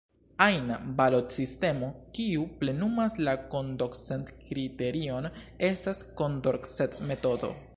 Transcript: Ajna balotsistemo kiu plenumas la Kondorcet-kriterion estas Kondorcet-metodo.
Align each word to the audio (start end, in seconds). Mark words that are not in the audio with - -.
Ajna 0.43 0.75
balotsistemo 0.99 1.89
kiu 2.19 2.45
plenumas 2.61 3.17
la 3.27 3.35
Kondorcet-kriterion 3.53 5.29
estas 5.69 6.03
Kondorcet-metodo. 6.23 7.53